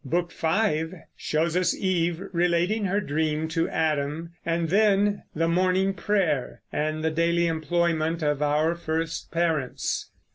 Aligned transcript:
Book 0.03 0.31
V 0.31 0.87
shows 1.15 1.55
us 1.55 1.75
Eve 1.75 2.23
relating 2.31 2.85
her 2.85 2.99
dream 2.99 3.47
to 3.49 3.69
Adam, 3.69 4.31
and 4.43 4.69
then 4.69 5.21
the 5.35 5.47
morning 5.47 5.93
prayer 5.93 6.63
and 6.73 7.03
the 7.03 7.11
daily 7.11 7.45
employment 7.45 8.23
of 8.23 8.41
our 8.41 8.73
first 8.73 9.29
parents. 9.31 10.09